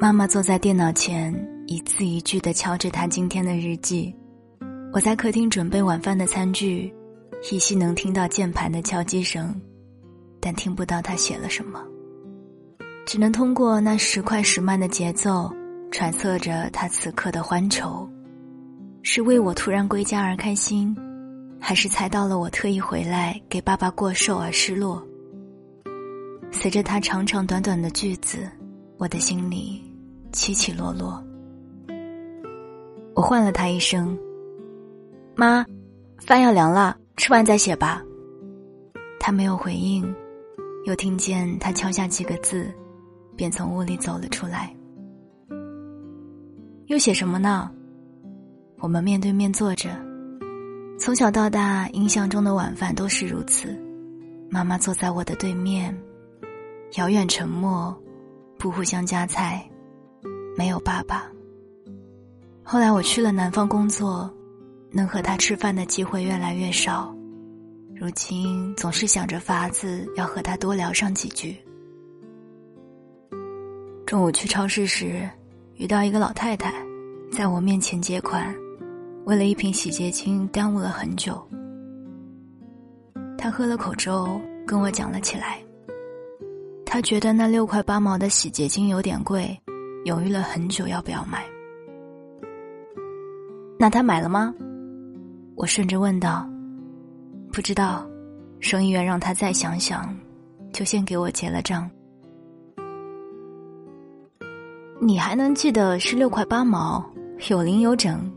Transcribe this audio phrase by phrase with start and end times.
[0.00, 1.34] 妈妈坐在电脑前，
[1.66, 4.14] 一字一句的敲着她今天的日记。
[4.92, 6.94] 我在客厅准备晚饭的餐具，
[7.50, 9.60] 依稀能听到键盘的敲击声，
[10.40, 11.84] 但听不到她写了什么。
[13.06, 15.52] 只能通过那时快时慢的节奏，
[15.90, 18.08] 揣测着她此刻的欢愁：
[19.02, 20.96] 是为我突然归家而开心，
[21.58, 25.04] 还是猜到了我特意回来给爸爸过寿而失落？
[26.52, 28.48] 随着他长长短短的句子，
[28.96, 29.82] 我的心里
[30.32, 31.22] 起起落落。
[33.14, 34.16] 我唤了他一声
[35.34, 35.64] ：“妈，
[36.18, 38.02] 饭要凉了，吃完再写吧。”
[39.18, 40.14] 他没有回应，
[40.84, 42.72] 又听见他敲下几个字，
[43.36, 44.74] 便从屋里走了出来。
[46.86, 47.70] 又写什么呢？
[48.78, 49.90] 我们面对面坐着，
[50.98, 53.76] 从小到大，印象中的晚饭都是如此。
[54.48, 55.94] 妈妈坐在我的对面。
[56.96, 57.94] 遥远沉默，
[58.58, 59.68] 不互相夹菜，
[60.58, 61.30] 没有爸爸。
[62.64, 64.28] 后来我去了南方工作，
[64.90, 67.14] 能和他吃饭的机会越来越少。
[67.94, 71.56] 如今总是想着法子要和他多聊上几句。
[74.04, 75.30] 中午去超市时，
[75.76, 76.74] 遇到一个老太太，
[77.30, 78.52] 在我面前结款，
[79.26, 81.40] 为了一瓶洗洁精耽误了很久。
[83.38, 85.62] 她喝了口粥，跟我讲了起来。
[86.84, 89.56] 她觉得那六块八毛的洗洁精有点贵，
[90.04, 91.44] 犹豫了很久要不要买。
[93.78, 94.54] 那他买了吗？
[95.54, 96.48] 我顺着问道。
[97.52, 98.06] 不知道，
[98.60, 100.16] 收银员让他再想想，
[100.72, 101.90] 就先给我结了账。
[105.00, 107.04] 你还能记得是六块八毛，
[107.48, 108.30] 有零有整。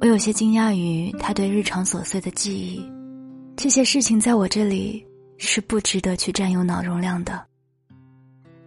[0.00, 2.84] 我有些惊讶于他对日常琐碎的记忆，
[3.56, 5.04] 这些事情在我这里。
[5.36, 7.44] 是不值得去占用脑容量的，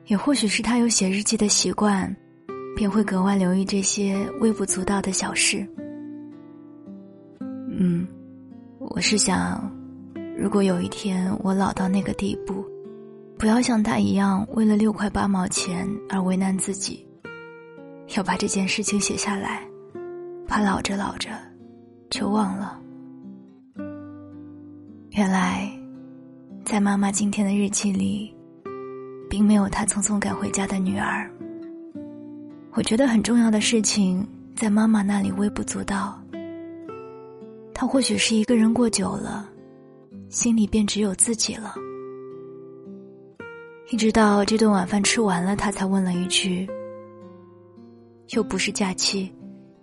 [0.07, 2.15] 也或许是他有写日记的习惯，
[2.77, 5.67] 便会格外留意这些微不足道的小事。
[7.41, 8.07] 嗯，
[8.79, 9.69] 我是想，
[10.37, 12.65] 如果有一天我老到那个地步，
[13.37, 17.05] 不要像他一样为了六块八毛钱而为难自己，
[18.15, 19.67] 要把这件事情写下来，
[20.47, 21.29] 怕老着老着
[22.09, 22.81] 就忘了。
[25.11, 25.69] 原来。
[26.65, 28.29] 在妈妈今天的日记里，
[29.29, 31.29] 并没有他匆匆赶回家的女儿。
[32.73, 36.19] 我觉得很重要的事情，在妈妈那里微不足道。
[37.73, 39.49] 他或许是一个人过久了，
[40.29, 41.75] 心里便只有自己了。
[43.91, 46.67] 一直到这顿晚饭吃完了，他才问了一句
[48.35, 49.33] ：“又不是假期，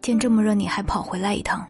[0.00, 1.66] 天这么热，你还跑回来一趟？”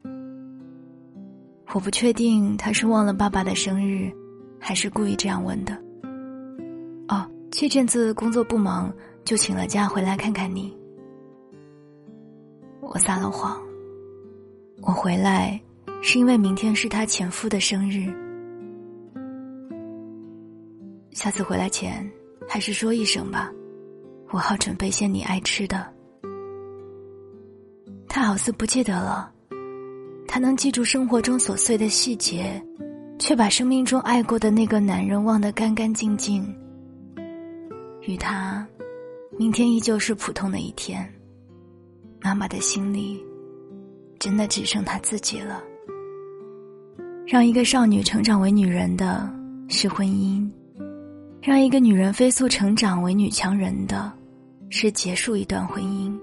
[1.72, 4.10] 我不确定他是忘了爸爸的生日。
[4.66, 5.83] 还是故意这样问的。
[7.56, 8.92] 这阵子工作不忙，
[9.24, 10.76] 就请了假回来看看你。
[12.80, 13.56] 我撒了谎。
[14.82, 15.58] 我回来
[16.02, 18.12] 是因为明天是他前夫的生日。
[21.12, 22.04] 下次回来前
[22.48, 23.52] 还是说一声吧，
[24.30, 25.86] 我好准备些你爱吃的。
[28.08, 29.32] 他好似不记得了，
[30.26, 32.60] 他能记住生活中琐碎的细节。
[33.16, 36.44] 却把生命中爱过的那个男人忘得干干净净。
[38.06, 38.66] 与他，
[39.38, 41.08] 明天依旧是普通的一天。
[42.20, 43.22] 妈妈的心里，
[44.18, 45.62] 真的只剩她自己了。
[47.26, 49.32] 让一个少女成长为女人的
[49.68, 50.50] 是婚姻，
[51.42, 54.12] 让一个女人飞速成长为女强人的，
[54.68, 56.14] 是结束一段婚姻。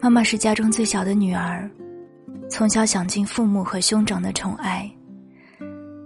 [0.00, 1.70] 妈妈是家中最小的女儿。
[2.48, 4.88] 从小享尽父母和兄长的宠爱。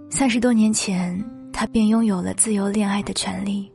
[0.09, 3.71] 三十多年前，他便拥有了自由恋爱的权利。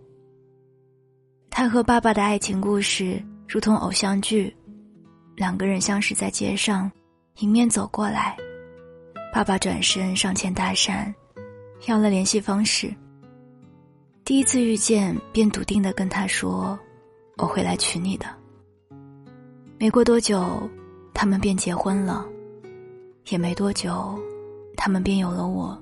[1.51, 4.55] 他和爸爸的爱情故事如同偶像剧，
[5.37, 6.91] 两个人相识在街上，
[7.39, 8.37] 迎面走过来，
[9.33, 11.13] 爸爸转身上前搭讪，
[11.87, 12.93] 要了联系方式。
[14.25, 16.79] 第一次遇见，便笃定的跟他说
[17.39, 18.27] ：“我会来娶你的。”
[19.79, 20.69] 没过多久，
[21.15, 22.27] 他们便结婚了。
[23.29, 24.19] 也没多久，
[24.77, 25.81] 他们便有了我。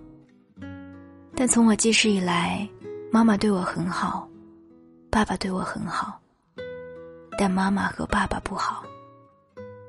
[1.36, 2.66] 但从我记事以来，
[3.10, 4.28] 妈妈对我很好，
[5.10, 6.20] 爸爸对我很好，
[7.36, 8.84] 但妈妈和爸爸不好。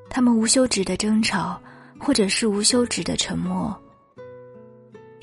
[0.10, 1.62] 他们无休止的争吵，
[2.00, 3.76] 或者是无休止的沉默。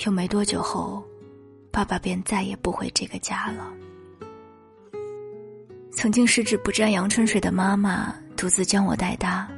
[0.04, 1.02] 又没多久后，
[1.70, 3.72] 爸爸便再也不回这个家了。
[5.92, 9.48] 曾经十指不沾阳春水的妈妈，独自将我带大。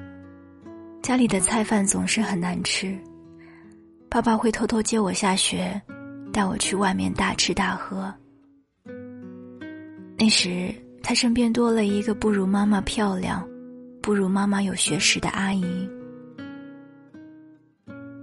[1.02, 2.99] 家里的菜饭总是很难吃，
[4.08, 5.81] 爸爸会偷偷接我下学，
[6.34, 8.12] 带我去外面大吃大喝。
[10.19, 13.48] 那时他身边多了一个不如妈妈漂亮、
[14.02, 15.88] 不如妈妈有学识的阿姨。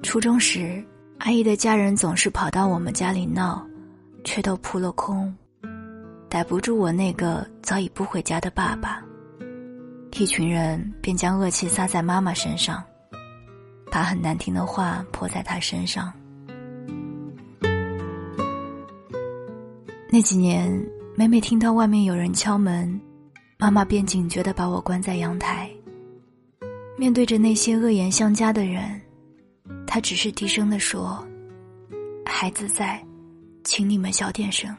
[0.03, 0.83] 初中时，
[1.19, 3.65] 阿姨的家人总是跑到我们家里闹，
[4.25, 5.33] 却都扑了空，
[6.27, 9.01] 逮不住我那个早已不回家的爸爸。
[10.19, 12.83] 一群人便将恶气撒在妈妈身上，
[13.89, 16.11] 把很难听的话泼在她身上。
[20.13, 20.69] 那几年，
[21.15, 22.99] 每每听到外面有人敲门，
[23.57, 25.71] 妈妈便警觉地把我关在阳台。
[26.97, 28.99] 面对着那些恶言相加的人，
[29.87, 31.25] 她只是低声地说
[32.27, 33.01] ：“孩子在，
[33.63, 34.75] 请你们小点声。”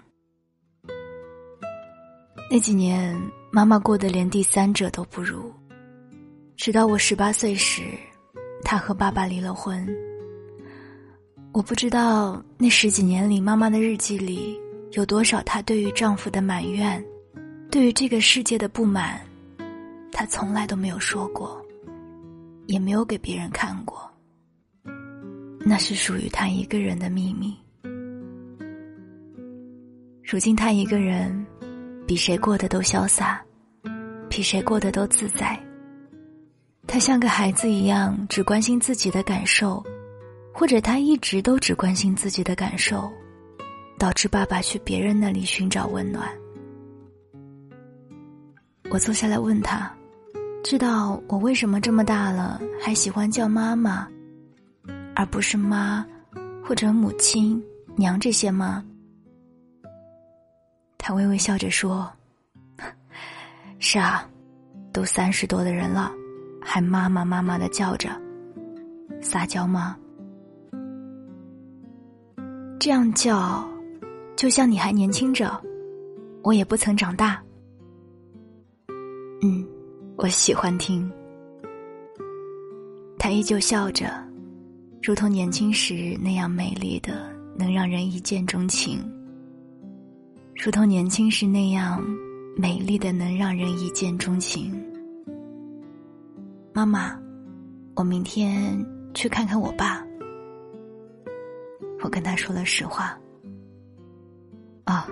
[2.50, 3.19] 那几年，
[3.50, 5.50] 妈妈过得连第三者都不如。
[6.58, 7.82] 直到我十八岁时，
[8.62, 9.88] 她和爸爸离了婚。
[11.52, 14.61] 我不知道那十几年里，妈妈的日记里
[14.93, 17.05] 有多少她对于丈夫的埋怨，
[17.71, 19.21] 对于这个世界的不满，
[20.11, 21.61] 她从来都没有说过，
[22.67, 24.11] 也没有给别人看过。
[25.61, 27.56] 那是属于她一个人的秘密。
[30.25, 31.45] 如今，她一个人。
[32.05, 33.41] 比谁过得都潇洒，
[34.29, 35.59] 比谁过得都自在。
[36.87, 39.83] 他像个孩子一样，只关心自己的感受，
[40.53, 43.11] 或者他一直都只关心自己的感受，
[44.02, 46.28] 导致爸爸去别人那里寻找温暖。
[48.90, 49.94] 我坐下来问他
[50.64, 54.08] ：“知道我为什么这么大了还喜欢叫妈妈，
[55.14, 56.04] 而不是妈，
[56.64, 57.62] 或者母亲、
[57.94, 58.84] 娘这些吗？”
[60.99, 62.12] 他微微笑着说
[63.78, 64.28] ：“是啊，
[64.93, 66.10] 都三十多的人了，
[66.60, 68.10] 还妈妈妈妈的叫着，
[69.20, 69.96] 撒娇吗？
[72.81, 73.64] 这样叫，
[74.43, 75.56] 就像你还年轻着，
[76.43, 77.41] 我也不曾长大。
[79.41, 79.65] 嗯，
[80.17, 81.09] 我喜欢听。”
[83.21, 84.12] 他依旧笑着，
[85.00, 88.99] 如同年轻时那样美丽的，能让人一见钟情。
[90.56, 92.05] 如同年轻时那样
[92.56, 94.75] 美丽的，能让人一见钟情。
[96.73, 97.17] 妈妈，
[97.95, 98.85] 我明天
[99.15, 100.05] 去看看我爸。
[102.03, 103.17] 我跟他说了实话。
[104.84, 105.06] 啊，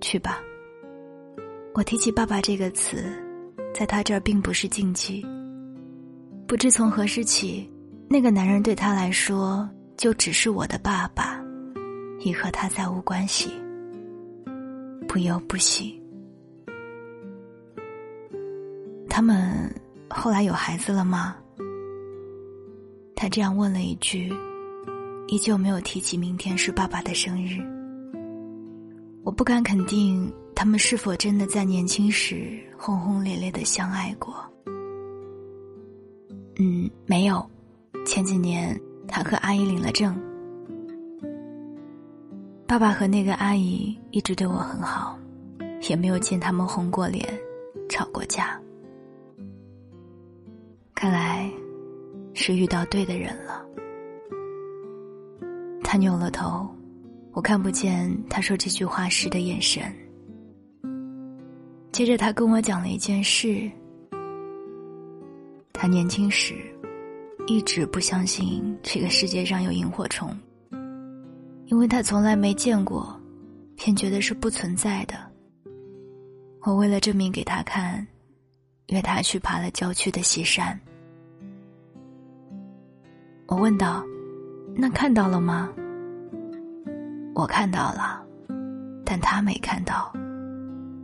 [0.00, 0.40] 去吧。
[1.74, 3.04] 我提起“爸爸”这个词，
[3.74, 5.24] 在他这儿并不是禁忌。
[6.46, 7.70] 不知从何时起，
[8.08, 11.40] 那个男人对他来说就只是我的爸爸，
[12.18, 13.50] 已和他再无关系。
[15.06, 16.00] 不忧不喜。
[19.08, 19.72] 他们
[20.08, 21.36] 后来有孩子了吗？
[23.14, 24.32] 他这样问了一句，
[25.28, 27.60] 依旧没有提起明天是爸爸的生日。
[29.22, 34.34] 我不敢肯定他们是否真的在年轻时轰轰烈烈的相爱过。
[36.58, 37.44] 嗯，没有。
[38.06, 40.18] 前几年他和阿姨领了证。
[42.66, 45.18] 爸爸和那个阿姨一直对我很好，
[45.88, 47.26] 也没有见他们红过脸、
[47.88, 48.60] 吵过架。
[50.94, 51.50] 看来
[52.32, 53.64] 是遇到对的人了。
[55.82, 56.68] 他扭了头，
[57.32, 59.82] 我看不见他说这句话时的眼神。
[61.92, 63.70] 接着他跟我讲了一件事：
[65.72, 66.54] 他年轻时
[67.46, 70.36] 一直不相信这个世界上有萤火虫。
[71.66, 73.18] 因为他从来没见过，
[73.76, 75.14] 便觉得是不存在的。
[76.62, 78.04] 我为了证明给他看，
[78.88, 80.78] 约他去爬了郊区的西山。
[83.46, 84.04] 我问道
[84.74, 85.72] ：“那看到了吗？”
[87.40, 88.22] 我看到了，
[89.02, 90.12] 但他没看到。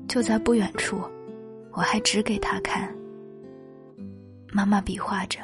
[0.06, 1.00] 就在不远处，
[1.72, 2.94] 我还指给他看。
[4.52, 5.38] 妈妈比划着，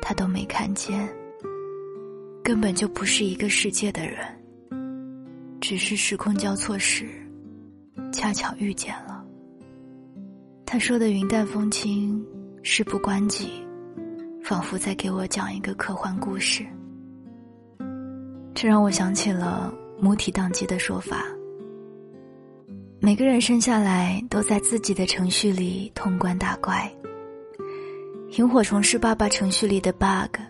[0.00, 1.06] 他都没看见。
[2.42, 4.26] 根本就不是一个世界的人，
[5.60, 7.06] 只是时空交错时，
[8.10, 9.22] 恰巧遇见了。
[10.64, 12.24] 他说的云淡风轻，
[12.62, 13.50] 事不关己，
[14.42, 16.66] 仿佛在给我讲一个科幻故事。
[18.60, 21.24] 这让我想起了母体宕机的说法。
[22.98, 26.92] 每个人生下来都在自己的程序里通关打怪。
[28.30, 30.40] 萤火虫是爸爸程序里的 bug。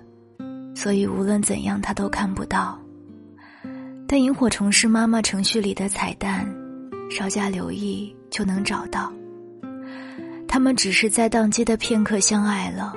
[0.74, 2.80] 所以无论怎样，他都看不到。
[4.06, 6.48] 但萤火虫是妈妈程序里的彩蛋，
[7.10, 9.12] 稍加留意就能找到。
[10.48, 12.94] 他们只是在宕机的片刻相爱了，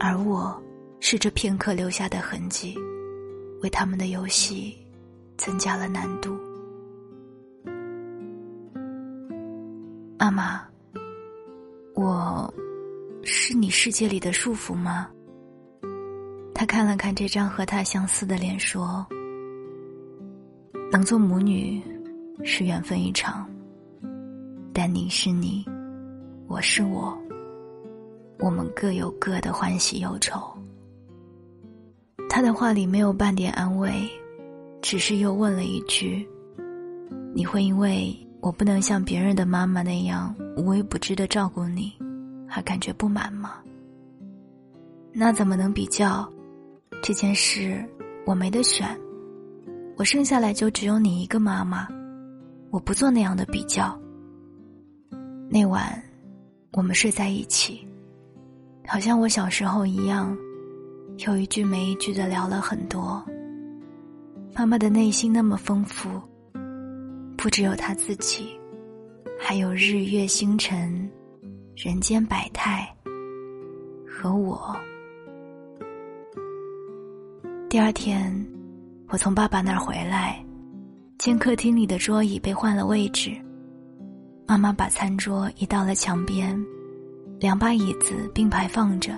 [0.00, 0.58] 而我
[0.98, 2.74] 是这片刻留下的痕迹，
[3.62, 4.76] 为他们的游戏
[5.36, 6.36] 增加了难度。
[10.18, 10.62] 妈妈，
[11.94, 12.52] 我
[13.22, 15.08] 是你世界里的束缚吗？”
[16.54, 19.06] 他看了看这张和他相似的脸，说
[20.90, 21.80] ：“能做母女
[22.42, 23.48] 是缘分一场，
[24.72, 25.64] 但你是你，
[26.48, 27.16] 我是我，
[28.40, 30.52] 我们各有各的欢喜忧愁。”
[32.38, 34.08] 他的话里没有半点安慰，
[34.80, 36.24] 只是又问了一句
[37.34, 41.92] ：“你会因为我不能像别人的妈妈那样无微不至的照顾你，
[42.46, 43.54] 还感觉不满吗？”
[45.12, 46.32] 那怎么能比较？
[47.02, 47.84] 这件事
[48.24, 48.86] 我没得选，
[49.96, 51.88] 我生下来就只有你一个妈妈，
[52.70, 54.00] 我不做那样的比较。
[55.50, 56.00] 那晚，
[56.74, 57.84] 我们睡在一起，
[58.86, 60.38] 好像我小时候一样。
[61.26, 63.24] 有一句没一句的聊了很多。
[64.54, 66.08] 妈妈的内心那么丰富，
[67.36, 68.58] 不只有她自己，
[69.38, 71.10] 还有日月星辰、
[71.74, 72.88] 人间百态
[74.06, 74.74] 和我。
[77.68, 78.32] 第二天，
[79.08, 80.42] 我从爸爸那儿回来，
[81.18, 83.32] 见客厅里的桌椅被换了位置，
[84.46, 86.58] 妈妈把餐桌移到了墙边，
[87.40, 89.12] 两把椅子并排放着。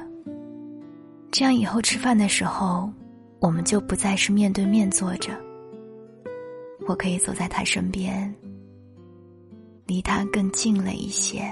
[1.32, 2.92] 这样以后吃饭的时候，
[3.40, 5.30] 我们就不再是面对面坐着。
[6.88, 8.34] 我可以走在他身边，
[9.86, 11.42] 离他更近了一些。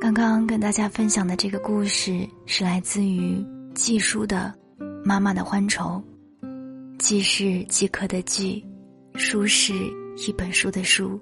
[0.00, 4.52] 刚刚跟大家分享的这个故事是来自于季书的
[5.04, 6.02] 《妈妈的欢愁》，
[6.98, 8.64] 季是饥渴的饥，
[9.14, 9.74] 书是
[10.26, 11.20] 一本书的书，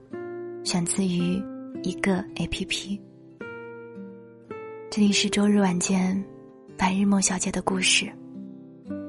[0.63, 1.43] 选自于
[1.83, 3.01] 一个 A P P。
[4.91, 6.23] 这里是周日晚间。
[6.77, 8.11] 白日梦小姐的故事，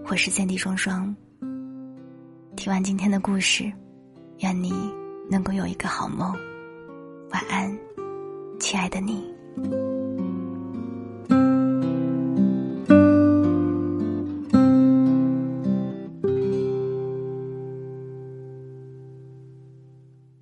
[0.09, 1.15] 我是三弟双双。
[2.55, 3.71] 听完今天的故事，
[4.39, 4.71] 愿你
[5.29, 6.31] 能够有一个好梦。
[7.31, 7.75] 晚安，
[8.59, 9.23] 亲爱的你。